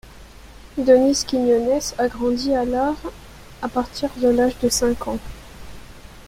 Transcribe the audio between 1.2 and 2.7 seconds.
Quiñones a grandi à